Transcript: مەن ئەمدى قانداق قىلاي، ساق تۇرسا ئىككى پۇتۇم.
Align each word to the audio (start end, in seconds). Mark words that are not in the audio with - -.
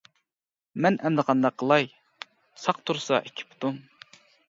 مەن 0.85 0.97
ئەمدى 1.03 1.27
قانداق 1.27 1.55
قىلاي، 1.65 1.87
ساق 2.65 2.83
تۇرسا 2.91 3.25
ئىككى 3.29 3.51
پۇتۇم. 3.55 3.83